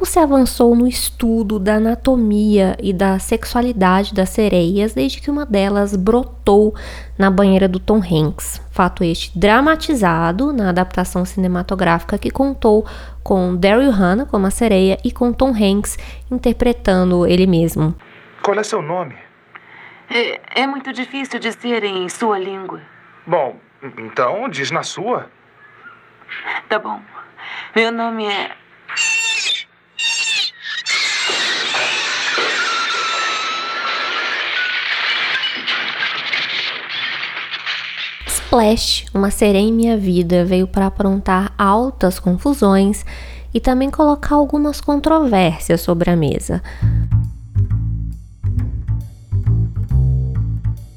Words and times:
pouco 0.00 0.06
se 0.06 0.18
avançou 0.18 0.74
no 0.74 0.86
estudo 0.86 1.58
da 1.58 1.74
anatomia 1.74 2.74
e 2.82 2.90
da 2.90 3.18
sexualidade 3.18 4.14
das 4.14 4.30
sereias 4.30 4.94
desde 4.94 5.20
que 5.20 5.30
uma 5.30 5.44
delas 5.44 5.94
brotou 5.94 6.74
na 7.18 7.30
banheira 7.30 7.68
do 7.68 7.78
Tom 7.78 7.98
Hanks. 7.98 8.62
Fato 8.70 9.04
este 9.04 9.38
dramatizado 9.38 10.54
na 10.54 10.70
adaptação 10.70 11.26
cinematográfica 11.26 12.16
que 12.16 12.30
contou 12.30 12.86
com 13.22 13.54
Daryl 13.54 13.90
Hannah 13.90 14.24
como 14.24 14.46
a 14.46 14.50
sereia 14.50 14.98
e 15.04 15.12
com 15.12 15.34
Tom 15.34 15.50
Hanks 15.50 15.98
interpretando 16.30 17.26
ele 17.26 17.46
mesmo. 17.46 17.94
Qual 18.42 18.58
é 18.58 18.62
seu 18.62 18.80
nome? 18.80 19.14
É, 20.08 20.62
é 20.62 20.66
muito 20.66 20.94
difícil 20.94 21.38
dizer 21.38 21.84
em 21.84 22.08
sua 22.08 22.38
língua. 22.38 22.80
Bom, 23.26 23.56
então 23.98 24.48
diz 24.48 24.70
na 24.70 24.82
sua. 24.82 25.30
Tá 26.70 26.78
bom. 26.78 27.02
Meu 27.76 27.92
nome 27.92 28.24
é. 28.24 28.50
Splash, 38.50 39.06
uma 39.14 39.30
sereia 39.30 39.62
em 39.62 39.72
minha 39.72 39.96
vida, 39.96 40.44
veio 40.44 40.66
para 40.66 40.86
aprontar 40.86 41.52
altas 41.56 42.18
confusões 42.18 43.06
e 43.54 43.60
também 43.60 43.88
colocar 43.90 44.34
algumas 44.34 44.80
controvérsias 44.80 45.80
sobre 45.80 46.10
a 46.10 46.16
mesa. 46.16 46.60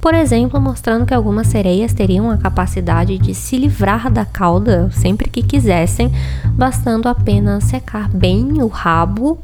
Por 0.02 0.16
exemplo, 0.16 0.59
mostrando 0.59 1.05
que 1.05 1.13
algumas 1.13 1.45
sereias 1.45 1.94
teriam 1.94 2.31
a 2.31 2.38
capacidade 2.38 3.20
de 3.20 3.35
se 3.35 3.55
livrar 3.55 4.11
da 4.11 4.25
cauda 4.25 4.89
sempre 4.91 5.30
que 5.30 5.44
quisessem, 5.44 6.11
bastando 6.53 7.08
apenas 7.08 7.66
secar 7.66 8.09
bem 8.09 8.63
o 8.63 8.67
rabo, 8.67 9.38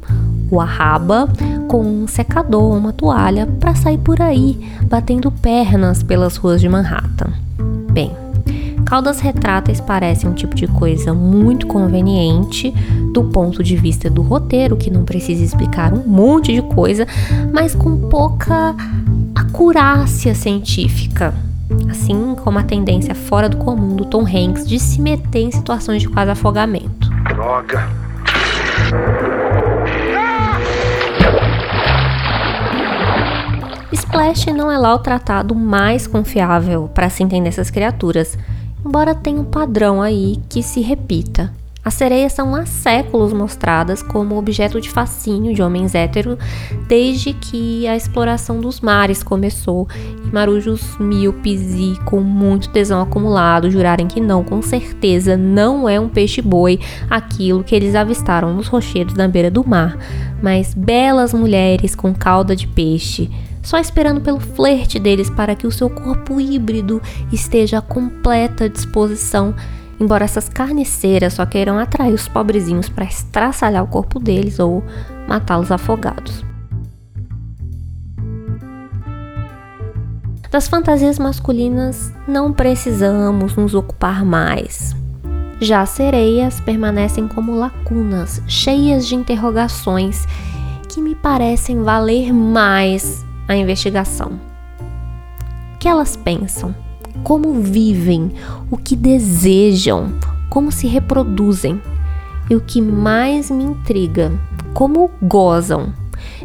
o 0.50 0.60
arraba, 0.60 1.28
com 1.68 1.80
um 1.80 2.08
secador 2.08 2.72
ou 2.72 2.76
uma 2.76 2.92
toalha 2.92 3.46
para 3.46 3.76
sair 3.76 3.98
por 3.98 4.20
aí, 4.20 4.68
batendo 4.82 5.30
pernas 5.30 6.02
pelas 6.02 6.34
ruas 6.34 6.60
de 6.60 6.68
Manhattan. 6.68 7.32
Bem, 7.92 8.12
caudas 8.86 9.20
retráteis 9.20 9.80
parecem 9.80 10.28
um 10.28 10.32
tipo 10.32 10.54
de 10.54 10.66
coisa 10.66 11.12
muito 11.12 11.66
conveniente 11.66 12.72
do 13.12 13.24
ponto 13.24 13.62
de 13.62 13.76
vista 13.76 14.08
do 14.08 14.22
roteiro, 14.22 14.76
que 14.76 14.90
não 14.90 15.04
precisa 15.04 15.44
explicar 15.44 15.92
um 15.92 16.06
monte 16.06 16.52
de 16.52 16.62
coisa, 16.62 17.06
mas 17.52 17.74
com 17.74 17.96
pouca 18.08 18.74
acurácia 19.34 20.34
científica, 20.34 21.34
assim 21.90 22.34
como 22.36 22.58
a 22.58 22.62
tendência 22.62 23.14
fora 23.14 23.48
do 23.48 23.56
comum 23.56 23.96
do 23.96 24.04
Tom 24.04 24.24
Hanks 24.24 24.68
de 24.68 24.78
se 24.78 25.00
meter 25.00 25.42
em 25.42 25.50
situações 25.50 26.02
de 26.02 26.08
quase 26.08 26.30
afogamento. 26.30 27.10
Droga. 27.28 27.88
Splash 34.10 34.46
não 34.46 34.72
é 34.72 34.76
lá 34.76 34.92
o 34.92 34.98
tratado 34.98 35.54
mais 35.54 36.04
confiável 36.04 36.90
para 36.92 37.08
se 37.08 37.22
entender 37.22 37.48
essas 37.48 37.70
criaturas, 37.70 38.36
embora 38.84 39.14
tenha 39.14 39.40
um 39.40 39.44
padrão 39.44 40.02
aí 40.02 40.40
que 40.48 40.64
se 40.64 40.80
repita. 40.80 41.52
As 41.84 41.94
sereias 41.94 42.32
são 42.32 42.56
há 42.56 42.66
séculos 42.66 43.32
mostradas 43.32 44.02
como 44.02 44.36
objeto 44.36 44.80
de 44.80 44.90
fascínio 44.90 45.54
de 45.54 45.62
homens 45.62 45.94
héteros 45.94 46.36
desde 46.88 47.32
que 47.32 47.86
a 47.86 47.94
exploração 47.94 48.60
dos 48.60 48.80
mares 48.80 49.22
começou 49.22 49.86
e 50.26 50.34
marujos 50.34 50.98
míopes 50.98 51.72
e 51.74 51.96
com 52.04 52.20
muito 52.20 52.68
tesão 52.70 53.00
acumulado 53.00 53.70
jurarem 53.70 54.08
que 54.08 54.20
não, 54.20 54.42
com 54.42 54.60
certeza 54.60 55.36
não 55.36 55.88
é 55.88 56.00
um 56.00 56.08
peixe-boi 56.08 56.80
aquilo 57.08 57.62
que 57.62 57.76
eles 57.76 57.94
avistaram 57.94 58.52
nos 58.54 58.66
rochedos 58.66 59.14
na 59.14 59.28
beira 59.28 59.52
do 59.52 59.64
mar, 59.64 59.96
mas 60.42 60.74
belas 60.74 61.32
mulheres 61.32 61.94
com 61.94 62.12
cauda 62.12 62.56
de 62.56 62.66
peixe 62.66 63.30
só 63.70 63.78
esperando 63.78 64.20
pelo 64.20 64.40
flerte 64.40 64.98
deles 64.98 65.30
para 65.30 65.54
que 65.54 65.64
o 65.64 65.70
seu 65.70 65.88
corpo 65.88 66.40
híbrido 66.40 67.00
esteja 67.30 67.78
à 67.78 67.80
completa 67.80 68.68
disposição 68.68 69.54
embora 70.00 70.24
essas 70.24 70.48
carniceiras 70.48 71.34
só 71.34 71.46
queiram 71.46 71.78
atrair 71.78 72.12
os 72.12 72.26
pobrezinhos 72.26 72.88
para 72.88 73.04
estraçalhar 73.04 73.84
o 73.84 73.86
corpo 73.86 74.18
deles 74.18 74.58
ou 74.58 74.82
matá-los 75.28 75.70
afogados. 75.70 76.44
Das 80.50 80.66
fantasias 80.66 81.20
masculinas 81.20 82.12
não 82.26 82.52
precisamos 82.52 83.54
nos 83.54 83.72
ocupar 83.72 84.24
mais. 84.24 84.96
Já 85.60 85.82
as 85.82 85.90
sereias 85.90 86.58
permanecem 86.58 87.28
como 87.28 87.54
lacunas, 87.54 88.42
cheias 88.48 89.06
de 89.06 89.14
interrogações 89.14 90.26
que 90.88 91.00
me 91.00 91.14
parecem 91.14 91.84
valer 91.84 92.32
mais 92.32 93.29
a 93.52 93.56
investigação. 93.56 94.40
O 95.74 95.78
que 95.78 95.88
elas 95.88 96.16
pensam? 96.16 96.74
como 97.22 97.60
vivem, 97.60 98.32
o 98.70 98.76
que 98.76 98.96
desejam, 98.96 100.12
como 100.48 100.72
se 100.72 100.86
reproduzem. 100.86 101.80
E 102.48 102.56
o 102.56 102.60
que 102.60 102.80
mais 102.80 103.48
me 103.50 103.62
intriga, 103.62 104.32
como 104.74 105.10
gozam. 105.22 105.92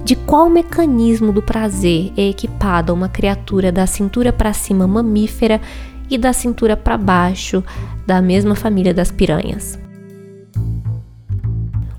De 0.03 0.15
qual 0.15 0.49
mecanismo 0.49 1.31
do 1.31 1.41
prazer 1.41 2.13
é 2.15 2.29
equipada 2.29 2.93
uma 2.93 3.09
criatura 3.09 3.71
da 3.71 3.87
cintura 3.87 4.31
para 4.31 4.53
cima 4.53 4.87
mamífera 4.87 5.59
e 6.07 6.15
da 6.15 6.31
cintura 6.31 6.77
para 6.77 6.95
baixo 6.95 7.63
da 8.05 8.21
mesma 8.21 8.53
família 8.53 8.93
das 8.93 9.11
piranhas? 9.11 9.79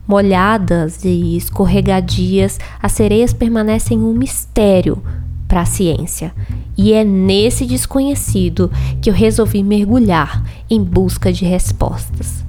Molhadas 0.06 1.04
e 1.04 1.36
escorregadias, 1.36 2.60
as 2.80 2.92
sereias 2.92 3.32
permanecem 3.32 3.98
um 3.98 4.12
mistério 4.12 5.02
para 5.48 5.62
a 5.62 5.66
ciência 5.66 6.32
e 6.76 6.92
é 6.92 7.04
nesse 7.04 7.64
desconhecido 7.64 8.70
que 9.00 9.10
eu 9.10 9.14
resolvi 9.14 9.62
mergulhar 9.62 10.44
em 10.68 10.82
busca 10.82 11.32
de 11.32 11.44
respostas. 11.44 12.44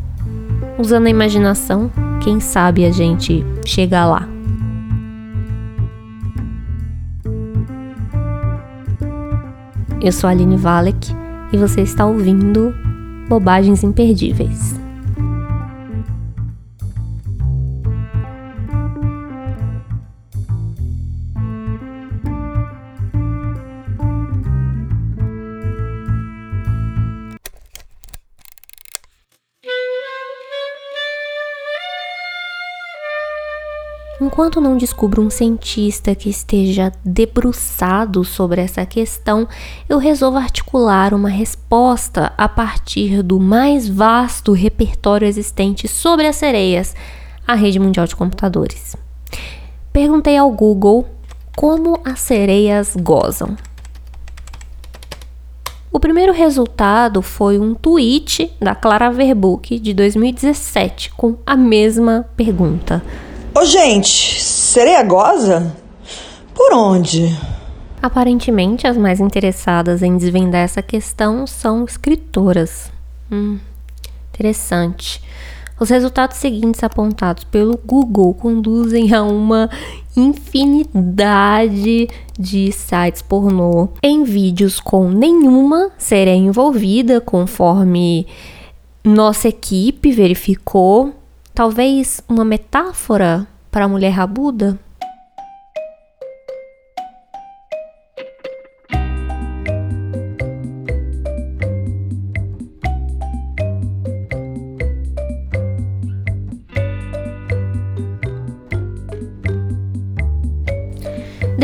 Usando 0.77 1.07
a 1.07 1.09
imaginação, 1.09 1.91
quem 2.23 2.39
sabe 2.39 2.85
a 2.85 2.91
gente 2.91 3.43
chega 3.65 4.05
lá. 4.05 4.27
Eu 9.99 10.11
sou 10.11 10.27
a 10.27 10.31
Aline 10.31 10.57
Valek 10.57 11.11
e 11.51 11.57
você 11.57 11.81
está 11.81 12.05
ouvindo 12.05 12.73
Bobagens 13.27 13.83
Imperdíveis. 13.83 14.86
Enquanto 34.27 34.59
não 34.59 34.75
descubro 34.75 35.21
um 35.21 35.29
cientista 35.29 36.13
que 36.13 36.29
esteja 36.29 36.91
debruçado 37.01 38.25
sobre 38.25 38.59
essa 38.59 38.85
questão, 38.85 39.47
eu 39.87 39.97
resolvo 39.97 40.37
articular 40.37 41.13
uma 41.13 41.29
resposta 41.29 42.33
a 42.37 42.49
partir 42.49 43.23
do 43.23 43.39
mais 43.39 43.87
vasto 43.87 44.51
repertório 44.51 45.25
existente 45.25 45.87
sobre 45.87 46.27
as 46.27 46.35
sereias, 46.35 46.93
a 47.47 47.55
rede 47.55 47.79
mundial 47.79 48.05
de 48.05 48.17
computadores. 48.17 48.97
Perguntei 49.93 50.35
ao 50.35 50.51
Google 50.51 51.07
como 51.55 51.97
as 52.03 52.19
sereias 52.19 52.97
gozam. 52.97 53.55
O 55.89 56.01
primeiro 56.01 56.33
resultado 56.33 57.21
foi 57.21 57.57
um 57.57 57.73
tweet 57.73 58.51
da 58.59 58.75
Clara 58.75 59.09
Verbuck 59.09 59.79
de 59.79 59.93
2017 59.93 61.11
com 61.13 61.37
a 61.45 61.55
mesma 61.55 62.25
pergunta. 62.35 63.01
Ô, 63.59 63.65
gente, 63.65 64.39
sereia 64.39 65.01
goza? 65.01 65.75
Por 66.53 66.73
onde? 66.73 67.35
Aparentemente, 67.99 68.85
as 68.85 68.95
mais 68.95 69.19
interessadas 69.19 70.03
em 70.03 70.15
desvendar 70.15 70.61
essa 70.61 70.83
questão 70.83 71.47
são 71.47 71.83
escritoras. 71.83 72.91
Hum, 73.31 73.57
interessante. 74.29 75.23
Os 75.79 75.89
resultados 75.89 76.37
seguintes 76.37 76.83
apontados 76.83 77.45
pelo 77.45 77.79
Google 77.83 78.35
conduzem 78.35 79.11
a 79.11 79.23
uma 79.23 79.71
infinidade 80.15 82.09
de 82.37 82.71
sites 82.71 83.23
pornô 83.23 83.89
em 84.03 84.23
vídeos 84.23 84.79
com 84.79 85.09
nenhuma 85.09 85.89
sereia 85.97 86.35
envolvida, 86.35 87.19
conforme 87.19 88.27
nossa 89.03 89.47
equipe 89.47 90.11
verificou 90.11 91.16
Talvez 91.57 92.21
uma 92.29 92.45
metáfora 92.45 93.47
para 93.71 93.85
a 93.85 93.87
mulher 93.87 94.11
rabuda? 94.11 94.77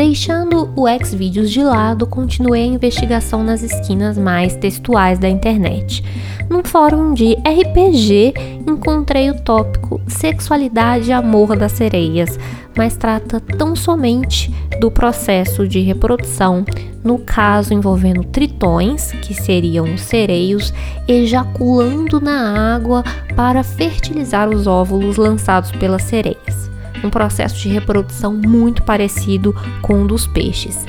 Deixando 0.06 0.70
o 0.76 0.84
Xvideos 1.02 1.50
de 1.50 1.64
lado, 1.64 2.06
continuei 2.06 2.62
a 2.62 2.66
investigação 2.66 3.42
nas 3.42 3.62
esquinas 3.62 4.18
mais 4.18 4.54
textuais 4.54 5.18
da 5.18 5.30
internet. 5.30 6.04
Num 6.50 6.62
fórum 6.62 7.14
de 7.14 7.32
RPG, 7.36 8.34
encontrei 8.68 9.30
o 9.30 9.40
tópico 9.40 10.02
Sexualidade 10.06 11.08
e 11.08 11.12
Amor 11.12 11.56
das 11.56 11.72
Sereias, 11.72 12.38
mas 12.76 12.98
trata 12.98 13.40
tão 13.40 13.74
somente 13.74 14.54
do 14.78 14.90
processo 14.90 15.66
de 15.66 15.80
reprodução, 15.80 16.66
no 17.02 17.18
caso 17.18 17.72
envolvendo 17.72 18.24
tritões, 18.24 19.10
que 19.22 19.32
seriam 19.32 19.86
os 19.94 20.02
sereios, 20.02 20.70
ejaculando 21.08 22.20
na 22.20 22.74
água 22.74 23.02
para 23.34 23.62
fertilizar 23.62 24.50
os 24.50 24.66
óvulos 24.66 25.16
lançados 25.16 25.72
pelas 25.72 26.02
sereias 26.02 26.63
um 27.06 27.10
processo 27.10 27.56
de 27.56 27.68
reprodução 27.68 28.32
muito 28.32 28.82
parecido 28.82 29.54
com 29.82 30.02
o 30.02 30.06
dos 30.06 30.26
peixes. 30.26 30.86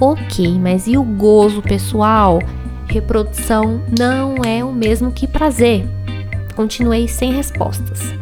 Ok, 0.00 0.58
mas 0.60 0.86
e 0.86 0.96
o 0.96 1.02
gozo 1.02 1.62
pessoal? 1.62 2.40
Reprodução 2.86 3.80
não 3.98 4.36
é 4.44 4.64
o 4.64 4.72
mesmo 4.72 5.12
que 5.12 5.26
prazer. 5.26 5.86
Continuei 6.54 7.08
sem 7.08 7.32
respostas. 7.32 8.12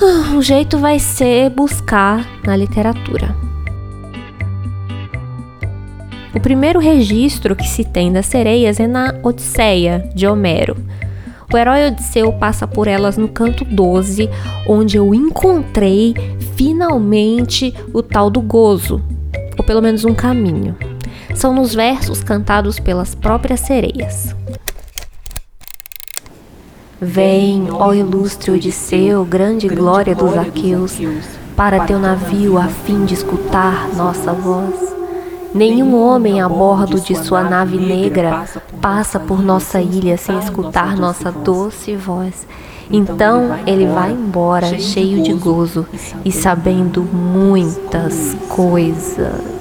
Ah, 0.00 0.36
o 0.36 0.42
jeito 0.42 0.78
vai 0.78 0.98
ser 0.98 1.50
buscar 1.50 2.26
na 2.44 2.56
literatura. 2.56 3.34
O 6.34 6.40
primeiro 6.40 6.80
registro 6.80 7.54
que 7.54 7.68
se 7.68 7.84
tem 7.84 8.12
das 8.12 8.26
sereias 8.26 8.80
é 8.80 8.88
na 8.88 9.14
Odisseia 9.22 10.10
de 10.14 10.26
Homero. 10.26 10.76
O 11.54 11.56
herói 11.56 11.86
Odisseu 11.86 12.32
passa 12.32 12.66
por 12.66 12.88
elas 12.88 13.16
no 13.16 13.28
canto 13.28 13.64
12, 13.64 14.28
onde 14.66 14.96
eu 14.96 15.14
encontrei 15.14 16.12
finalmente 16.56 17.72
o 17.92 18.02
tal 18.02 18.28
do 18.28 18.40
gozo, 18.40 19.00
ou 19.56 19.64
pelo 19.64 19.80
menos 19.80 20.04
um 20.04 20.12
caminho. 20.12 20.76
São 21.32 21.54
nos 21.54 21.72
versos 21.72 22.24
cantados 22.24 22.80
pelas 22.80 23.14
próprias 23.14 23.60
sereias. 23.60 24.34
Vem, 27.00 27.68
ó 27.70 27.94
ilustre 27.94 28.50
Odisseu, 28.50 29.24
grande 29.24 29.68
glória 29.68 30.12
dos 30.12 30.36
aqueus, 30.36 30.98
para 31.54 31.86
teu 31.86 32.00
navio 32.00 32.58
a 32.58 32.66
fim 32.66 33.04
de 33.04 33.14
escutar 33.14 33.94
nossa 33.94 34.32
voz. 34.32 34.93
Nenhum 35.54 35.94
homem 35.94 36.40
a 36.40 36.48
bordo 36.48 37.00
de 37.00 37.14
sua 37.14 37.44
nave 37.44 37.76
negra 37.76 38.44
passa 38.82 39.20
por 39.20 39.40
nossa 39.40 39.80
ilha 39.80 40.16
sem 40.16 40.36
escutar 40.36 40.96
nossa 40.96 41.30
doce 41.30 41.94
voz. 41.94 42.44
Então 42.90 43.56
ele 43.64 43.86
vai 43.86 44.10
embora 44.10 44.76
cheio 44.80 45.22
de 45.22 45.32
gozo 45.32 45.86
e 46.24 46.32
sabendo 46.32 47.04
muitas 47.04 48.34
coisas. 48.48 49.54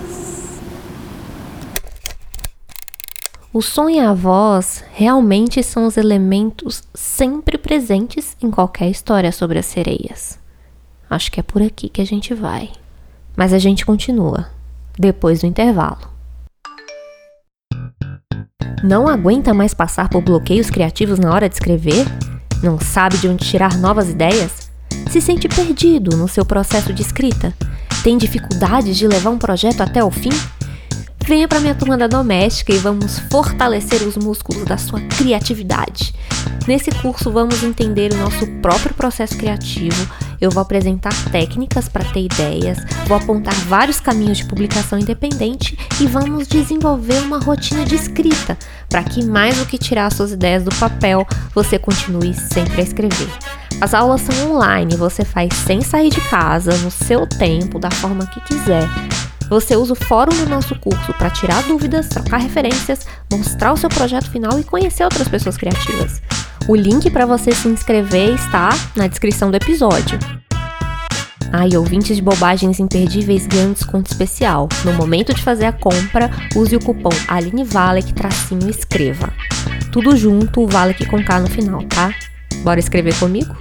O 3.53 3.61
som 3.61 3.87
e 3.87 3.99
a 3.99 4.15
voz 4.15 4.83
realmente 4.93 5.61
são 5.61 5.85
os 5.85 5.95
elementos 5.95 6.81
sempre 6.95 7.55
presentes 7.55 8.35
em 8.41 8.49
qualquer 8.49 8.89
história 8.89 9.31
sobre 9.31 9.59
as 9.59 9.67
sereias. 9.67 10.39
Acho 11.07 11.31
que 11.31 11.39
é 11.39 11.43
por 11.43 11.61
aqui 11.61 11.87
que 11.87 12.01
a 12.01 12.05
gente 12.05 12.33
vai. 12.33 12.71
Mas 13.35 13.53
a 13.53 13.59
gente 13.59 13.85
continua 13.85 14.47
depois 14.97 15.41
do 15.41 15.47
intervalo. 15.47 16.13
Não 18.83 19.07
aguenta 19.07 19.53
mais 19.53 19.73
passar 19.73 20.09
por 20.09 20.21
bloqueios 20.21 20.69
criativos 20.69 21.17
na 21.17 21.31
hora 21.33 21.47
de 21.47 21.55
escrever? 21.55 22.05
Não 22.61 22.79
sabe 22.79 23.17
de 23.17 23.27
onde 23.27 23.45
tirar 23.45 23.77
novas 23.77 24.09
ideias? 24.09 24.69
Se 25.09 25.21
sente 25.21 25.47
perdido 25.47 26.17
no 26.17 26.27
seu 26.27 26.45
processo 26.45 26.91
de 26.91 27.01
escrita? 27.01 27.53
Tem 28.03 28.17
dificuldades 28.17 28.97
de 28.97 29.07
levar 29.07 29.29
um 29.29 29.37
projeto 29.37 29.81
até 29.81 30.03
o 30.03 30.11
fim? 30.11 30.31
Venha 31.25 31.47
para 31.47 31.61
minha 31.61 31.73
turma 31.73 31.97
da 31.97 32.07
doméstica 32.07 32.73
e 32.73 32.77
vamos 32.77 33.19
fortalecer 33.31 34.01
os 34.05 34.17
músculos 34.17 34.65
da 34.65 34.77
sua 34.77 34.99
criatividade. 34.99 36.13
Nesse 36.67 36.91
curso 36.91 37.31
vamos 37.31 37.63
entender 37.63 38.11
o 38.11 38.17
nosso 38.17 38.45
próprio 38.61 38.93
processo 38.93 39.37
criativo. 39.37 40.05
Eu 40.39 40.51
vou 40.51 40.61
apresentar 40.61 41.13
técnicas 41.31 41.87
para 41.87 42.03
ter 42.05 42.25
ideias, 42.25 42.77
vou 43.07 43.17
apontar 43.17 43.53
vários 43.65 43.99
caminhos 43.99 44.39
de 44.39 44.45
publicação 44.45 44.99
independente 44.99 45.77
e 45.99 46.07
vamos 46.07 46.47
desenvolver 46.47 47.19
uma 47.19 47.39
rotina 47.39 47.85
de 47.85 47.95
escrita 47.95 48.57
para 48.89 49.03
que 49.03 49.25
mais 49.25 49.57
do 49.57 49.65
que 49.65 49.77
tirar 49.77 50.11
suas 50.11 50.31
ideias 50.31 50.63
do 50.63 50.75
papel, 50.75 51.25
você 51.53 51.79
continue 51.79 52.33
sempre 52.33 52.81
a 52.81 52.83
escrever. 52.83 53.29
As 53.81 53.93
aulas 53.93 54.21
são 54.21 54.51
online, 54.51 54.95
você 54.95 55.25
faz 55.25 55.51
sem 55.53 55.81
sair 55.81 56.11
de 56.11 56.21
casa, 56.29 56.77
no 56.77 56.91
seu 56.91 57.25
tempo, 57.25 57.79
da 57.79 57.89
forma 57.89 58.27
que 58.27 58.39
quiser. 58.41 58.87
Você 59.49 59.75
usa 59.75 59.93
o 59.93 59.95
fórum 59.95 60.35
do 60.35 60.47
nosso 60.47 60.75
curso 60.79 61.13
para 61.13 61.29
tirar 61.29 61.63
dúvidas, 61.63 62.07
trocar 62.07 62.37
referências, 62.37 63.05
mostrar 63.31 63.73
o 63.73 63.77
seu 63.77 63.89
projeto 63.89 64.29
final 64.29 64.59
e 64.59 64.63
conhecer 64.63 65.03
outras 65.03 65.27
pessoas 65.27 65.57
criativas. 65.57 66.21
O 66.65 66.77
link 66.77 67.11
para 67.11 67.25
você 67.25 67.51
se 67.51 67.67
inscrever 67.67 68.35
está 68.35 68.69
na 68.95 69.05
descrição 69.05 69.51
do 69.51 69.57
episódio. 69.57 70.17
Ah, 71.51 71.65
ouvintes 71.77 72.15
de 72.15 72.21
bobagens 72.21 72.79
imperdíveis 72.79 73.45
ganham 73.45 73.73
desconto 73.73 74.09
especial. 74.09 74.69
No 74.85 74.93
momento 74.93 75.33
de 75.33 75.43
fazer 75.43 75.65
a 75.65 75.73
compra, 75.73 76.31
use 76.55 76.73
o 76.73 76.79
cupom 76.79 77.11
AlineValek 77.27 78.13
tracinho 78.13 78.69
escreva. 78.69 79.33
Tudo 79.91 80.15
junto, 80.15 80.61
o 80.61 80.67
Valek 80.67 81.05
com 81.05 81.21
K 81.23 81.41
no 81.41 81.47
final, 81.47 81.83
tá? 81.83 82.15
Bora 82.63 82.79
escrever 82.79 83.13
comigo? 83.19 83.53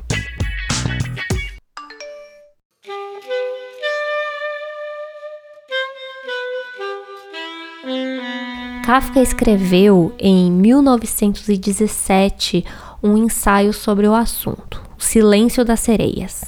Kafka 8.87 9.21
escreveu 9.21 10.15
em 10.19 10.53
1917 10.53 12.65
um 13.03 13.17
ensaio 13.17 13.73
sobre 13.73 14.07
o 14.07 14.15
assunto, 14.15 14.81
O 14.97 15.03
Silêncio 15.03 15.65
das 15.65 15.81
Sereias. 15.81 16.45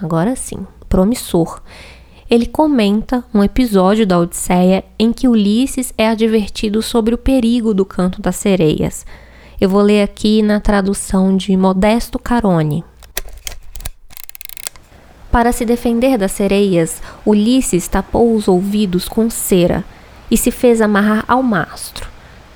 Agora 0.00 0.36
sim, 0.36 0.66
promissor. 0.88 1.60
Ele 2.30 2.46
comenta 2.46 3.24
um 3.34 3.42
episódio 3.42 4.06
da 4.06 4.18
Odisseia 4.18 4.84
em 4.98 5.12
que 5.12 5.28
Ulisses 5.28 5.92
é 5.98 6.08
advertido 6.08 6.80
sobre 6.80 7.14
o 7.14 7.18
perigo 7.18 7.74
do 7.74 7.84
canto 7.84 8.22
das 8.22 8.36
sereias. 8.36 9.04
Eu 9.60 9.68
vou 9.68 9.82
ler 9.82 10.02
aqui 10.02 10.42
na 10.42 10.58
tradução 10.58 11.36
de 11.36 11.56
Modesto 11.56 12.18
Carone. 12.18 12.84
Para 15.30 15.52
se 15.52 15.64
defender 15.64 16.16
das 16.16 16.32
sereias, 16.32 17.02
Ulisses 17.26 17.88
tapou 17.88 18.34
os 18.34 18.48
ouvidos 18.48 19.08
com 19.08 19.28
cera 19.28 19.84
e 20.30 20.36
se 20.36 20.50
fez 20.50 20.80
amarrar 20.80 21.24
ao 21.28 21.42
mastro. 21.42 22.08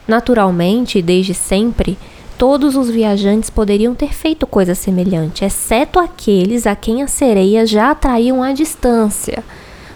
Naturalmente, 0.07 1.03
desde 1.03 1.35
sempre, 1.35 1.99
todos 2.39 2.77
os 2.77 2.89
viajantes 2.89 3.51
poderiam 3.51 3.97
ter 3.97 4.15
feito 4.15 4.47
coisa 4.47 4.73
semelhante, 4.73 5.45
exceto 5.45 5.99
aqueles 5.99 6.69
a 6.69 6.77
quem 6.77 7.03
as 7.03 7.11
sereias 7.11 7.69
já 7.69 7.91
atraíam 7.91 8.43
à 8.43 8.53
distância. 8.53 9.43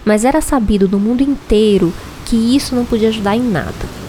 Mas 0.03 0.25
era 0.25 0.41
sabido 0.41 0.87
no 0.89 0.99
mundo 0.99 1.23
inteiro 1.23 1.93
que 2.25 2.35
isso 2.35 2.75
não 2.75 2.85
podia 2.85 3.07
ajudar 3.07 3.37
em 3.37 3.41
nada. 3.41 4.03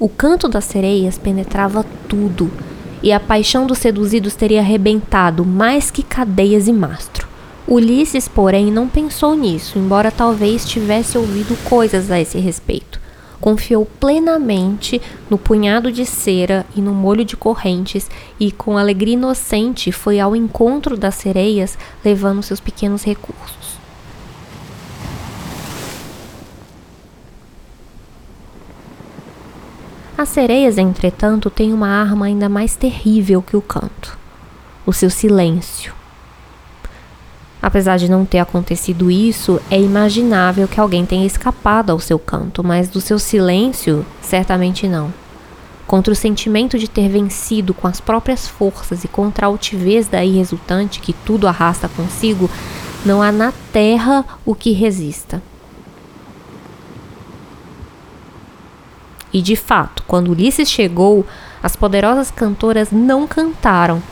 O 0.00 0.08
canto 0.08 0.48
das 0.48 0.64
sereias 0.64 1.18
penetrava 1.18 1.84
tudo, 2.08 2.50
e 3.02 3.12
a 3.12 3.20
paixão 3.20 3.66
dos 3.66 3.78
seduzidos 3.78 4.34
teria 4.34 4.60
arrebentado 4.60 5.44
mais 5.44 5.90
que 5.90 6.02
cadeias 6.02 6.66
e 6.66 6.72
mastro. 6.72 7.28
Ulisses, 7.68 8.26
porém, 8.26 8.70
não 8.72 8.88
pensou 8.88 9.36
nisso, 9.36 9.78
embora 9.78 10.10
talvez 10.10 10.64
tivesse 10.64 11.18
ouvido 11.18 11.56
coisas 11.64 12.10
a 12.10 12.18
esse 12.18 12.38
respeito. 12.38 13.05
Confiou 13.46 13.86
plenamente 13.86 15.00
no 15.30 15.38
punhado 15.38 15.92
de 15.92 16.04
cera 16.04 16.66
e 16.74 16.80
no 16.80 16.92
molho 16.92 17.24
de 17.24 17.36
correntes 17.36 18.10
e, 18.40 18.50
com 18.50 18.76
alegria 18.76 19.14
inocente, 19.14 19.92
foi 19.92 20.18
ao 20.18 20.34
encontro 20.34 20.96
das 20.96 21.14
sereias, 21.14 21.78
levando 22.04 22.42
seus 22.42 22.58
pequenos 22.58 23.04
recursos. 23.04 23.78
As 30.18 30.28
sereias, 30.28 30.76
entretanto, 30.76 31.48
têm 31.48 31.72
uma 31.72 31.86
arma 31.86 32.26
ainda 32.26 32.48
mais 32.48 32.74
terrível 32.74 33.40
que 33.40 33.56
o 33.56 33.62
canto: 33.62 34.18
o 34.84 34.92
seu 34.92 35.08
silêncio. 35.08 35.95
Apesar 37.60 37.96
de 37.96 38.10
não 38.10 38.24
ter 38.24 38.38
acontecido 38.38 39.10
isso, 39.10 39.60
é 39.70 39.80
imaginável 39.80 40.68
que 40.68 40.78
alguém 40.78 41.06
tenha 41.06 41.26
escapado 41.26 41.90
ao 41.90 41.98
seu 41.98 42.18
canto, 42.18 42.62
mas 42.62 42.88
do 42.88 43.00
seu 43.00 43.18
silêncio, 43.18 44.04
certamente 44.20 44.86
não. 44.86 45.12
Contra 45.86 46.12
o 46.12 46.16
sentimento 46.16 46.78
de 46.78 46.88
ter 46.88 47.08
vencido 47.08 47.72
com 47.72 47.86
as 47.86 48.00
próprias 48.00 48.46
forças 48.46 49.04
e 49.04 49.08
contra 49.08 49.46
a 49.46 49.48
altivez 49.48 50.08
daí 50.08 50.36
resultante 50.36 51.00
que 51.00 51.12
tudo 51.12 51.48
arrasta 51.48 51.88
consigo, 51.88 52.50
não 53.04 53.22
há 53.22 53.32
na 53.32 53.52
terra 53.72 54.24
o 54.44 54.54
que 54.54 54.72
resista. 54.72 55.42
E 59.32 59.40
de 59.40 59.54
fato, 59.54 60.02
quando 60.06 60.30
Ulisses 60.30 60.68
chegou, 60.68 61.26
as 61.62 61.76
poderosas 61.76 62.30
cantoras 62.30 62.90
não 62.90 63.26
cantaram, 63.26 64.02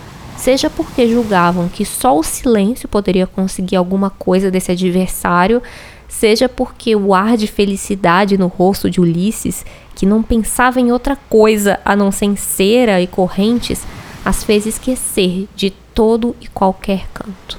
seja 0.45 0.69
porque 0.69 1.09
julgavam 1.09 1.71
que 1.71 1.87
só 1.87 2.19
o 2.19 2.23
silêncio 2.23 2.87
poderia 2.87 3.27
conseguir 3.27 3.77
alguma 3.77 4.11
coisa 4.11 4.51
desse 4.51 4.71
adversário, 4.71 5.63
seja 6.07 6.51
porque 6.51 6.95
o 6.95 7.15
ar 7.15 7.39
de 7.39 7.47
felicidade 7.47 8.37
no 8.37 8.47
rosto 8.47 8.91
de 8.91 9.01
Ulisses, 9.01 9.65
que 9.95 10.05
não 10.05 10.23
pensava 10.23 10.79
em 10.79 10.93
outra 10.93 11.17
coisa 11.17 11.81
a 11.83 11.97
não 11.97 12.13
ser 12.13 12.27
em 12.27 12.37
cera 12.37 13.01
e 13.01 13.07
correntes, 13.07 13.87
as 14.23 14.45
fez 14.45 14.67
esquecer 14.67 15.49
de 15.57 15.71
todo 15.71 16.37
e 16.43 16.47
qualquer 16.47 17.07
canto. 17.15 17.59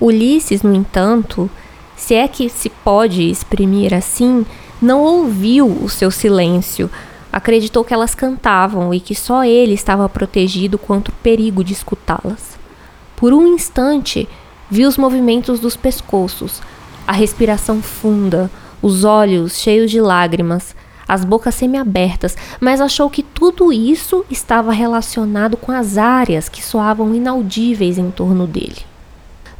Ulisses, 0.00 0.62
no 0.62 0.72
entanto, 0.72 1.50
se 1.96 2.14
é 2.14 2.28
que 2.28 2.48
se 2.48 2.70
pode 2.70 3.28
exprimir 3.28 3.92
assim, 3.92 4.46
não 4.80 5.02
ouviu 5.02 5.66
o 5.66 5.88
seu 5.88 6.12
silêncio, 6.12 6.88
acreditou 7.32 7.84
que 7.84 7.94
elas 7.94 8.14
cantavam 8.14 8.92
e 8.92 9.00
que 9.00 9.14
só 9.14 9.44
ele 9.44 9.74
estava 9.74 10.08
protegido 10.08 10.78
contra 10.78 11.12
o 11.12 11.16
perigo 11.16 11.62
de 11.62 11.72
escutá-las. 11.72 12.58
Por 13.16 13.32
um 13.32 13.46
instante, 13.46 14.28
viu 14.70 14.88
os 14.88 14.96
movimentos 14.96 15.60
dos 15.60 15.76
pescoços, 15.76 16.62
a 17.06 17.12
respiração 17.12 17.82
funda, 17.82 18.50
os 18.80 19.04
olhos 19.04 19.58
cheios 19.58 19.90
de 19.90 20.00
lágrimas, 20.00 20.74
as 21.08 21.24
bocas 21.24 21.54
semiabertas, 21.54 22.36
mas 22.60 22.80
achou 22.80 23.08
que 23.08 23.22
tudo 23.22 23.72
isso 23.72 24.24
estava 24.30 24.72
relacionado 24.72 25.56
com 25.56 25.72
as 25.72 25.96
áreas 25.96 26.48
que 26.48 26.64
soavam 26.64 27.14
inaudíveis 27.14 27.96
em 27.96 28.10
torno 28.10 28.46
dele. 28.46 28.86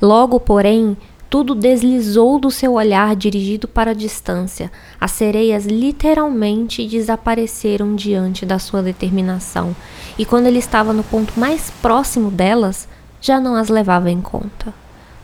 Logo, 0.00 0.38
porém, 0.38 0.96
tudo 1.30 1.54
deslizou 1.54 2.38
do 2.38 2.50
seu 2.50 2.74
olhar 2.74 3.14
dirigido 3.14 3.68
para 3.68 3.90
a 3.90 3.94
distância. 3.94 4.72
As 5.00 5.10
sereias 5.12 5.66
literalmente 5.66 6.86
desapareceram 6.86 7.94
diante 7.94 8.46
da 8.46 8.58
sua 8.58 8.82
determinação, 8.82 9.76
e 10.18 10.24
quando 10.24 10.46
ele 10.46 10.58
estava 10.58 10.92
no 10.92 11.04
ponto 11.04 11.38
mais 11.38 11.70
próximo 11.82 12.30
delas, 12.30 12.88
já 13.20 13.38
não 13.38 13.54
as 13.54 13.68
levava 13.68 14.10
em 14.10 14.20
conta. 14.20 14.72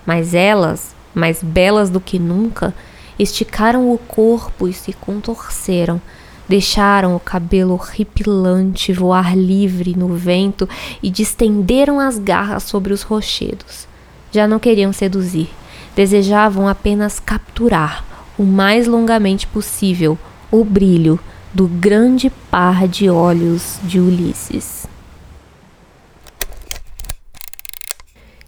Mas 0.05 0.35
elas, 0.35 0.95
mais 1.15 1.43
belas 1.43 1.89
do 1.89 2.01
que 2.01 2.19
nunca, 2.19 2.75
esticaram 3.19 3.93
o 3.93 3.99
corpo 3.99 4.69
e 4.69 4.73
se 4.73 4.93
contorceram, 4.93 6.01
deixaram 6.47 7.17
o 7.17 7.21
cabelo 7.21 7.73
horripilante 7.73 8.93
voar 8.93 9.37
livre 9.37 9.95
no 9.97 10.09
vento 10.09 10.69
e 11.03 11.09
distenderam 11.09 11.99
as 11.99 12.19
garras 12.19 12.65
sobre 12.65 12.93
os 12.93 13.03
rochedos. 13.03 13.89
Já 14.31 14.47
não 14.47 14.59
queriam 14.59 14.93
seduzir, 14.93 15.49
desejavam 15.95 16.69
apenas 16.69 17.21
capturar 17.21 18.05
o 18.39 18.43
mais 18.43 18.87
longamente 18.87 19.47
possível 19.47 20.19
o 20.51 20.65
brilho 20.65 21.19
do 21.53 21.69
grande 21.69 22.31
par 22.51 22.89
de 22.89 23.09
olhos 23.09 23.79
de 23.85 24.01
Ulisses. 24.01 24.87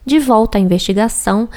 De 0.04 0.18
volta 0.18 0.58
à 0.58 0.60
investigação, 0.60 1.48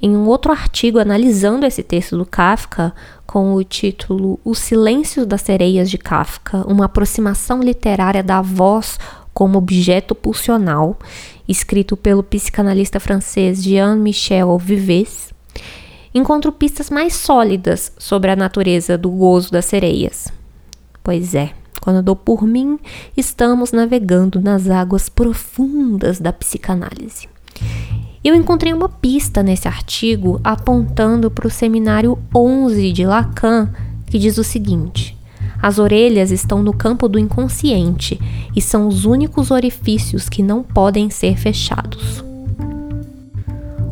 em 0.00 0.16
um 0.16 0.26
outro 0.26 0.52
artigo 0.52 0.98
analisando 0.98 1.66
esse 1.66 1.82
texto 1.82 2.16
do 2.16 2.24
Kafka, 2.24 2.94
com 3.26 3.54
o 3.54 3.64
título 3.64 4.38
O 4.44 4.54
Silêncio 4.54 5.26
das 5.26 5.42
Sereias 5.42 5.90
de 5.90 5.98
Kafka, 5.98 6.64
uma 6.66 6.86
aproximação 6.86 7.60
literária 7.60 8.22
da 8.22 8.40
voz 8.40 8.98
como 9.34 9.58
objeto 9.58 10.14
pulsional, 10.14 10.98
escrito 11.46 11.96
pelo 11.96 12.22
psicanalista 12.22 12.98
francês 12.98 13.62
Jean-Michel 13.62 14.56
Vives, 14.58 15.34
encontro 16.14 16.52
pistas 16.52 16.90
mais 16.90 17.14
sólidas 17.14 17.92
sobre 17.98 18.30
a 18.30 18.36
natureza 18.36 18.96
do 18.96 19.10
gozo 19.10 19.50
das 19.50 19.64
sereias. 19.64 20.28
Pois 21.02 21.34
é, 21.34 21.52
quando 21.80 22.02
dou 22.02 22.16
por 22.16 22.42
mim, 22.44 22.78
estamos 23.16 23.72
navegando 23.72 24.40
nas 24.40 24.68
águas 24.68 25.08
profundas 25.08 26.20
da 26.20 26.32
psicanálise. 26.32 27.28
Eu 28.22 28.34
encontrei 28.34 28.72
uma 28.72 28.88
pista 28.88 29.42
nesse 29.42 29.68
artigo 29.68 30.40
apontando 30.42 31.30
para 31.30 31.46
o 31.46 31.50
seminário 31.50 32.18
11 32.34 32.92
de 32.92 33.06
Lacan, 33.06 33.70
que 34.06 34.18
diz 34.18 34.38
o 34.38 34.44
seguinte: 34.44 35.16
as 35.62 35.78
orelhas 35.78 36.30
estão 36.30 36.62
no 36.62 36.72
campo 36.72 37.08
do 37.08 37.18
inconsciente 37.18 38.20
e 38.54 38.60
são 38.60 38.86
os 38.86 39.04
únicos 39.04 39.50
orifícios 39.50 40.28
que 40.28 40.42
não 40.42 40.62
podem 40.62 41.10
ser 41.10 41.36
fechados. 41.36 42.27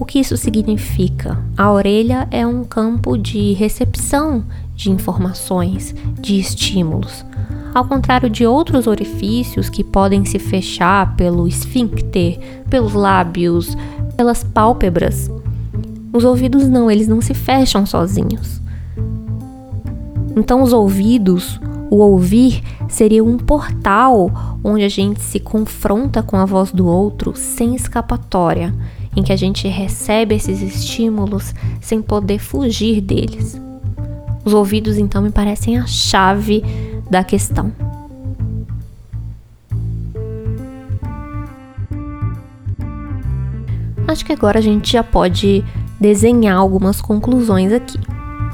Que 0.06 0.20
isso 0.20 0.36
significa? 0.36 1.42
A 1.56 1.70
orelha 1.70 2.28
é 2.30 2.46
um 2.46 2.62
campo 2.62 3.18
de 3.18 3.52
recepção 3.54 4.44
de 4.74 4.90
informações, 4.90 5.94
de 6.20 6.38
estímulos. 6.38 7.24
Ao 7.74 7.84
contrário 7.84 8.30
de 8.30 8.46
outros 8.46 8.86
orifícios 8.86 9.68
que 9.68 9.82
podem 9.82 10.24
se 10.24 10.38
fechar 10.38 11.16
pelo 11.16 11.48
esfíncter, 11.48 12.38
pelos 12.70 12.94
lábios, 12.94 13.76
pelas 14.16 14.44
pálpebras, 14.44 15.30
os 16.12 16.24
ouvidos 16.24 16.68
não, 16.68 16.90
eles 16.90 17.08
não 17.08 17.20
se 17.20 17.34
fecham 17.34 17.84
sozinhos. 17.84 18.62
Então, 20.36 20.62
os 20.62 20.72
ouvidos, 20.72 21.60
o 21.90 21.96
ouvir, 21.96 22.62
seria 22.88 23.24
um 23.24 23.36
portal 23.36 24.30
onde 24.62 24.84
a 24.84 24.88
gente 24.88 25.20
se 25.20 25.40
confronta 25.40 26.22
com 26.22 26.36
a 26.36 26.44
voz 26.44 26.72
do 26.72 26.86
outro 26.86 27.34
sem 27.36 27.74
escapatória, 27.74 28.74
em 29.16 29.22
que 29.22 29.32
a 29.32 29.36
gente 29.36 29.66
recebe 29.66 30.34
esses 30.34 30.60
estímulos 30.60 31.54
sem 31.80 32.02
poder 32.02 32.38
fugir 32.38 33.00
deles. 33.00 33.60
Os 34.44 34.52
ouvidos, 34.52 34.98
então, 34.98 35.22
me 35.22 35.32
parecem 35.32 35.78
a 35.78 35.86
chave 35.86 36.62
da 37.10 37.24
questão. 37.24 37.72
Acho 44.06 44.24
que 44.24 44.32
agora 44.32 44.60
a 44.60 44.62
gente 44.62 44.92
já 44.92 45.02
pode 45.02 45.64
desenhar 46.00 46.56
algumas 46.56 47.00
conclusões 47.00 47.72
aqui. 47.72 47.98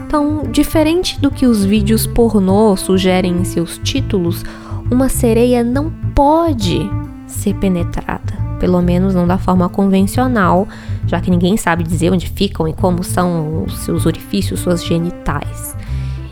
Então, 0.07 0.45
diferente 0.51 1.21
do 1.21 1.31
que 1.31 1.47
os 1.47 1.65
vídeos 1.65 2.07
pornô 2.07 2.77
sugerem 2.77 3.33
em 3.33 3.45
seus 3.45 3.79
títulos, 3.79 4.45
uma 4.91 5.09
sereia 5.09 5.63
não 5.65 5.91
pode 6.15 6.81
ser 7.27 7.55
penetrada, 7.55 8.35
pelo 8.63 8.81
menos 8.81 9.13
não 9.13 9.27
da 9.27 9.39
forma 9.39 9.69
convencional, 9.69 10.69
já 11.05 11.21
que 11.21 11.33
ninguém 11.33 11.57
sabe 11.57 11.83
dizer 11.83 12.13
onde 12.13 12.29
ficam 12.29 12.69
e 12.69 12.73
como 12.73 13.03
são 13.03 13.65
os 13.65 13.79
seus 13.79 14.07
orifícios, 14.07 14.61
suas 14.61 14.85
genitais. 14.85 15.77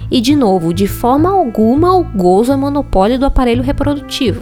E 0.09 0.21
de 0.21 0.37
novo, 0.37 0.73
de 0.73 0.87
forma 0.87 1.29
alguma 1.29 1.93
o 1.93 2.05
gozo 2.05 2.53
é 2.53 2.57
monopólio 2.57 3.19
do 3.19 3.27
aparelho 3.27 3.65
reprodutivo. 3.65 4.41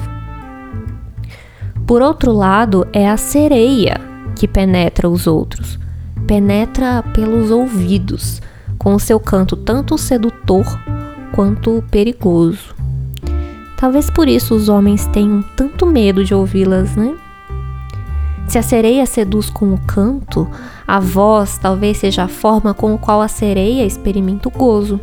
Por 1.87 2.03
outro 2.03 2.31
lado, 2.31 2.87
é 2.93 3.09
a 3.09 3.17
sereia 3.17 3.99
que 4.37 4.47
penetra 4.47 5.09
os 5.09 5.27
outros, 5.27 5.79
penetra 6.27 7.03
pelos 7.15 7.51
ouvidos 7.51 8.43
com 8.77 8.95
o 8.95 9.01
seu 9.01 9.19
canto 9.19 9.57
tanto 9.57 9.97
sedutor 9.97 10.67
quanto 11.33 11.83
perigoso. 11.91 12.75
Talvez 13.79 14.11
por 14.11 14.29
isso 14.29 14.55
os 14.55 14.69
homens 14.69 15.07
tenham 15.07 15.43
tanto 15.57 15.87
medo 15.87 16.23
de 16.23 16.35
ouvi-las, 16.35 16.95
né? 16.95 17.17
Se 18.49 18.57
a 18.57 18.63
sereia 18.63 19.05
seduz 19.05 19.51
com 19.51 19.75
o 19.75 19.79
canto, 19.87 20.49
a 20.87 20.99
voz 20.99 21.59
talvez 21.59 21.99
seja 21.99 22.25
a 22.25 22.29
forma 22.29 22.73
com 22.73 22.95
a 22.95 22.99
qual 22.99 23.21
a 23.21 23.29
sereia 23.29 23.85
experimenta 23.85 24.49
o 24.49 24.51
gozo. 24.51 24.99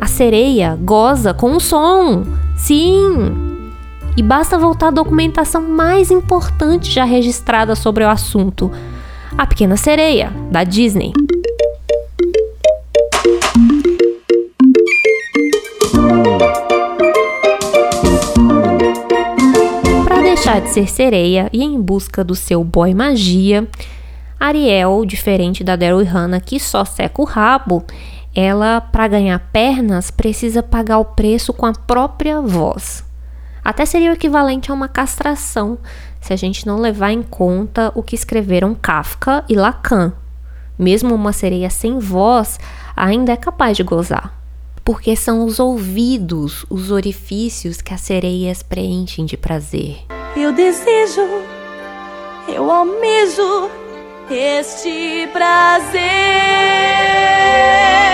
A 0.00 0.08
sereia 0.08 0.76
goza 0.82 1.32
com 1.32 1.52
o 1.52 1.60
som. 1.60 2.24
Sim! 2.56 3.70
E 4.16 4.22
basta 4.22 4.58
voltar 4.58 4.88
à 4.88 4.90
documentação 4.90 5.62
mais 5.62 6.10
importante 6.10 6.90
já 6.90 7.04
registrada 7.04 7.76
sobre 7.76 8.02
o 8.02 8.08
assunto: 8.08 8.68
A 9.38 9.46
Pequena 9.46 9.76
Sereia, 9.76 10.32
da 10.50 10.64
Disney. 10.64 11.12
De 20.60 20.70
ser 20.70 20.88
sereia 20.88 21.48
e 21.52 21.62
em 21.62 21.80
busca 21.80 22.24
do 22.24 22.34
seu 22.34 22.62
boy 22.64 22.94
magia, 22.94 23.68
Ariel, 24.38 25.04
diferente 25.04 25.64
da 25.64 25.76
Daryl 25.76 26.02
e 26.02 26.04
Hannah 26.04 26.40
que 26.40 26.60
só 26.60 26.84
seca 26.84 27.20
o 27.20 27.24
rabo, 27.24 27.84
ela, 28.34 28.80
para 28.80 29.08
ganhar 29.08 29.38
pernas, 29.50 30.10
precisa 30.10 30.62
pagar 30.62 30.98
o 30.98 31.04
preço 31.04 31.52
com 31.52 31.64
a 31.64 31.72
própria 31.72 32.40
voz. 32.40 33.04
Até 33.64 33.86
seria 33.86 34.10
o 34.10 34.14
equivalente 34.14 34.70
a 34.70 34.74
uma 34.74 34.88
castração, 34.88 35.78
se 36.20 36.32
a 36.32 36.36
gente 36.36 36.66
não 36.66 36.78
levar 36.78 37.12
em 37.12 37.22
conta 37.22 37.90
o 37.94 38.02
que 38.02 38.14
escreveram 38.14 38.74
Kafka 38.74 39.44
e 39.48 39.54
Lacan. 39.54 40.12
Mesmo 40.78 41.14
uma 41.14 41.32
sereia 41.32 41.70
sem 41.70 41.98
voz 41.98 42.60
ainda 42.94 43.32
é 43.32 43.36
capaz 43.36 43.76
de 43.76 43.82
gozar, 43.82 44.38
porque 44.84 45.16
são 45.16 45.44
os 45.44 45.58
ouvidos, 45.58 46.66
os 46.68 46.90
orifícios 46.90 47.80
que 47.80 47.94
as 47.94 48.02
sereias 48.02 48.62
preenchem 48.62 49.24
de 49.24 49.36
prazer. 49.36 50.15
Eu 50.36 50.52
desejo, 50.52 51.22
eu 52.46 52.70
almejo 52.70 53.70
este 54.30 55.26
prazer. 55.32 56.02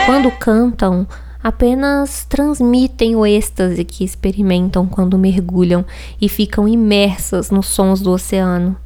Quando 0.06 0.30
cantam, 0.30 1.04
apenas 1.42 2.24
transmitem 2.24 3.16
o 3.16 3.26
êxtase 3.26 3.84
que 3.84 4.04
experimentam 4.04 4.86
quando 4.86 5.18
mergulham 5.18 5.84
e 6.20 6.28
ficam 6.28 6.68
imersas 6.68 7.50
nos 7.50 7.66
sons 7.66 8.00
do 8.00 8.12
oceano. 8.12 8.76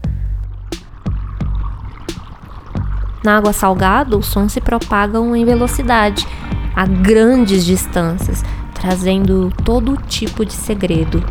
Na 3.22 3.36
água 3.36 3.52
salgada, 3.52 4.16
os 4.16 4.28
sons 4.28 4.52
se 4.52 4.62
propagam 4.62 5.36
em 5.36 5.44
velocidade, 5.44 6.26
a 6.74 6.86
grandes 6.86 7.66
distâncias, 7.66 8.42
trazendo 8.72 9.52
todo 9.62 9.94
tipo 10.08 10.42
de 10.42 10.54
segredo. 10.54 11.22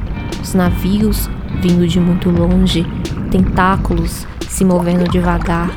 Os 0.45 0.53
navios 0.53 1.27
vindo 1.59 1.87
de 1.87 1.99
muito 1.99 2.29
longe, 2.29 2.85
tentáculos 3.31 4.27
se 4.47 4.63
movendo 4.63 5.09
devagar. 5.09 5.71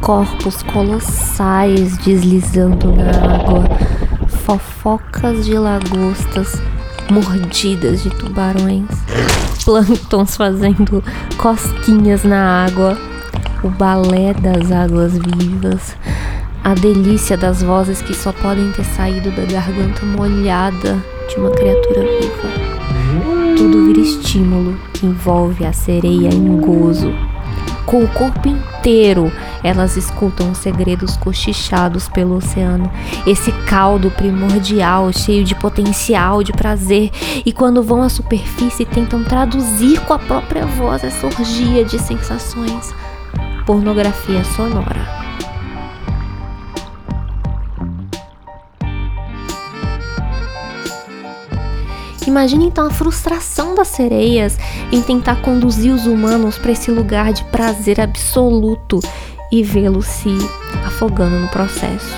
Corpos 0.00 0.64
colossais 0.64 1.96
deslizando 1.98 2.92
na 2.92 3.36
água, 3.36 3.64
fofocas 4.44 5.44
de 5.44 5.56
lagostas, 5.56 6.60
mordidas 7.08 8.02
de 8.02 8.10
tubarões, 8.10 8.90
plânctons 9.64 10.36
fazendo 10.36 11.04
cosquinhas 11.36 12.24
na 12.24 12.64
água, 12.64 12.98
o 13.62 13.68
balé 13.68 14.34
das 14.34 14.72
águas 14.72 15.12
vivas, 15.16 15.96
a 16.64 16.74
delícia 16.74 17.36
das 17.36 17.62
vozes 17.62 18.00
que 18.00 18.14
só 18.14 18.32
podem 18.32 18.70
ter 18.72 18.84
saído 18.84 19.30
da 19.32 19.44
garganta 19.44 20.06
molhada 20.06 21.02
de 21.28 21.36
uma 21.36 21.50
criatura 21.50 22.00
viva. 22.02 23.56
Tudo 23.56 23.86
vira 23.86 24.00
estímulo 24.00 24.78
que 24.92 25.06
envolve 25.06 25.64
a 25.64 25.72
sereia 25.72 26.28
em 26.28 26.56
gozo. 26.60 27.12
Com 27.84 28.04
o 28.04 28.08
corpo 28.08 28.48
inteiro, 28.48 29.30
elas 29.62 29.96
escutam 29.96 30.52
os 30.52 30.58
segredos 30.58 31.16
cochichados 31.16 32.08
pelo 32.08 32.36
oceano, 32.36 32.90
esse 33.26 33.50
caldo 33.66 34.10
primordial, 34.10 35.12
cheio 35.12 35.44
de 35.44 35.54
potencial, 35.56 36.42
de 36.42 36.52
prazer, 36.52 37.10
e 37.44 37.52
quando 37.52 37.82
vão 37.82 38.02
à 38.02 38.08
superfície 38.08 38.86
tentam 38.86 39.22
traduzir 39.24 40.00
com 40.00 40.14
a 40.14 40.18
própria 40.18 40.64
voz 40.64 41.02
essa 41.02 41.26
orgia 41.26 41.84
de 41.84 41.98
sensações. 41.98 42.94
Pornografia 43.66 44.44
sonora. 44.44 45.21
Imagine 52.32 52.64
então 52.64 52.86
a 52.86 52.90
frustração 52.90 53.74
das 53.74 53.88
sereias 53.88 54.58
em 54.90 55.02
tentar 55.02 55.42
conduzir 55.42 55.92
os 55.92 56.06
humanos 56.06 56.56
para 56.56 56.72
esse 56.72 56.90
lugar 56.90 57.30
de 57.30 57.44
prazer 57.44 58.00
absoluto 58.00 59.00
e 59.52 59.62
vê-los 59.62 60.06
se 60.06 60.30
afogando 60.86 61.38
no 61.38 61.48
processo. 61.48 62.16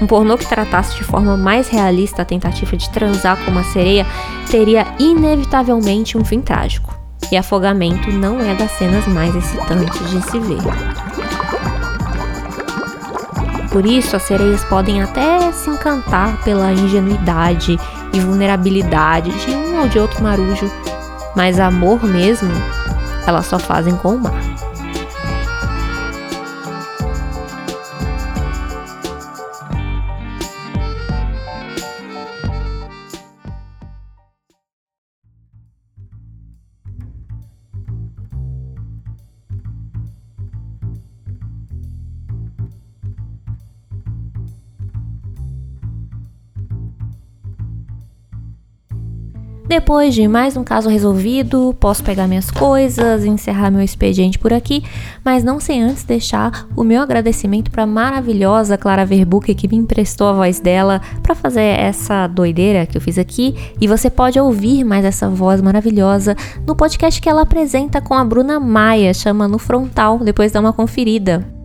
Um 0.00 0.06
pornô 0.06 0.38
que 0.38 0.46
tratasse 0.46 0.96
de 0.96 1.04
forma 1.04 1.36
mais 1.36 1.68
realista 1.68 2.22
a 2.22 2.24
tentativa 2.24 2.74
de 2.74 2.88
transar 2.88 3.36
com 3.44 3.50
uma 3.50 3.62
sereia 3.64 4.06
teria 4.50 4.86
inevitavelmente 4.98 6.16
um 6.16 6.24
fim 6.24 6.40
trágico. 6.40 6.98
E 7.30 7.36
afogamento 7.36 8.10
não 8.10 8.40
é 8.40 8.54
das 8.54 8.70
cenas 8.70 9.06
mais 9.06 9.36
excitantes 9.36 10.10
de 10.10 10.22
se 10.22 10.38
ver. 10.38 10.62
Por 13.70 13.84
isso, 13.84 14.16
as 14.16 14.22
sereias 14.22 14.64
podem 14.64 15.02
até 15.02 15.52
se 15.52 15.68
encantar 15.68 16.42
pela 16.42 16.72
ingenuidade 16.72 17.78
e 18.12 18.20
vulnerabilidade 18.20 19.30
de 19.30 19.50
um 19.52 19.80
ou 19.80 19.88
de 19.88 19.98
outro 19.98 20.22
marujo, 20.22 20.70
mas 21.36 21.60
amor 21.60 22.02
mesmo, 22.04 22.50
elas 23.26 23.46
só 23.46 23.58
fazem 23.58 23.96
com 23.96 24.16
o 24.16 24.20
mar. 24.20 24.49
Depois 49.70 50.16
de 50.16 50.26
mais 50.26 50.56
um 50.56 50.64
caso 50.64 50.88
resolvido, 50.88 51.72
posso 51.78 52.02
pegar 52.02 52.26
minhas 52.26 52.50
coisas, 52.50 53.24
encerrar 53.24 53.70
meu 53.70 53.80
expediente 53.80 54.36
por 54.36 54.52
aqui, 54.52 54.82
mas 55.24 55.44
não 55.44 55.60
sem 55.60 55.80
antes 55.80 56.02
deixar 56.02 56.66
o 56.74 56.82
meu 56.82 57.00
agradecimento 57.00 57.70
para 57.70 57.84
a 57.84 57.86
maravilhosa 57.86 58.76
Clara 58.76 59.06
Verbuck 59.06 59.54
que 59.54 59.68
me 59.68 59.76
emprestou 59.76 60.26
a 60.26 60.32
voz 60.32 60.58
dela 60.58 61.00
para 61.22 61.36
fazer 61.36 61.60
essa 61.60 62.26
doideira 62.26 62.84
que 62.84 62.96
eu 62.96 63.00
fiz 63.00 63.16
aqui. 63.16 63.54
E 63.80 63.86
você 63.86 64.10
pode 64.10 64.40
ouvir 64.40 64.82
mais 64.82 65.04
essa 65.04 65.28
voz 65.28 65.60
maravilhosa 65.60 66.34
no 66.66 66.74
podcast 66.74 67.22
que 67.22 67.28
ela 67.28 67.42
apresenta 67.42 68.00
com 68.00 68.14
a 68.14 68.24
Bruna 68.24 68.58
Maia, 68.58 69.14
chama 69.14 69.46
No 69.46 69.60
Frontal, 69.60 70.18
depois 70.18 70.50
dá 70.50 70.58
uma 70.58 70.72
conferida. 70.72 71.59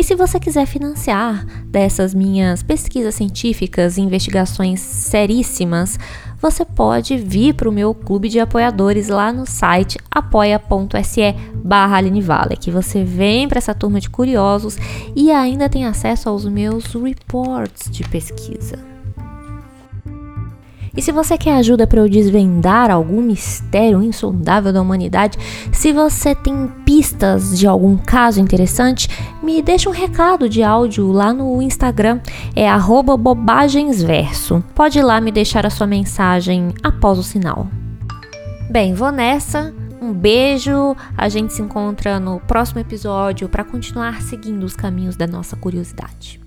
E 0.00 0.02
se 0.02 0.14
você 0.14 0.40
quiser 0.40 0.64
financiar 0.64 1.44
dessas 1.66 2.14
minhas 2.14 2.62
pesquisas 2.62 3.14
científicas 3.14 3.98
e 3.98 4.00
investigações 4.00 4.80
seríssimas, 4.80 5.98
você 6.40 6.64
pode 6.64 7.18
vir 7.18 7.52
para 7.52 7.68
o 7.68 7.72
meu 7.72 7.92
clube 7.94 8.30
de 8.30 8.40
apoiadores 8.40 9.08
lá 9.08 9.30
no 9.30 9.44
site 9.44 9.98
apoia.se 10.10 11.34
barra 11.62 12.00
que 12.58 12.70
você 12.70 13.04
vem 13.04 13.46
para 13.46 13.58
essa 13.58 13.74
turma 13.74 14.00
de 14.00 14.08
curiosos 14.08 14.78
e 15.14 15.30
ainda 15.30 15.68
tem 15.68 15.84
acesso 15.84 16.30
aos 16.30 16.46
meus 16.46 16.94
reports 16.94 17.90
de 17.90 18.02
pesquisa. 18.04 18.89
E 20.96 21.00
se 21.00 21.12
você 21.12 21.38
quer 21.38 21.56
ajuda 21.56 21.86
para 21.86 22.00
eu 22.00 22.08
desvendar 22.08 22.90
algum 22.90 23.22
mistério 23.22 24.02
insondável 24.02 24.72
da 24.72 24.82
humanidade, 24.82 25.38
se 25.72 25.92
você 25.92 26.34
tem 26.34 26.68
pistas 26.84 27.58
de 27.58 27.66
algum 27.66 27.96
caso 27.96 28.40
interessante, 28.40 29.08
me 29.42 29.62
deixa 29.62 29.88
um 29.88 29.92
recado 29.92 30.48
de 30.48 30.62
áudio 30.62 31.10
lá 31.12 31.32
no 31.32 31.62
Instagram, 31.62 32.20
é 32.54 32.68
bobagensverso. 33.16 34.64
Pode 34.74 34.98
ir 34.98 35.02
lá 35.02 35.20
me 35.20 35.30
deixar 35.30 35.64
a 35.64 35.70
sua 35.70 35.86
mensagem 35.86 36.74
após 36.82 37.18
o 37.18 37.22
sinal. 37.22 37.68
Bem, 38.70 38.94
vou 38.94 39.10
nessa. 39.10 39.74
Um 40.00 40.12
beijo. 40.12 40.96
A 41.16 41.28
gente 41.28 41.52
se 41.52 41.60
encontra 41.60 42.18
no 42.18 42.40
próximo 42.40 42.80
episódio 42.80 43.48
para 43.48 43.64
continuar 43.64 44.22
seguindo 44.22 44.64
os 44.64 44.74
caminhos 44.74 45.16
da 45.16 45.26
nossa 45.26 45.56
curiosidade. 45.56 46.39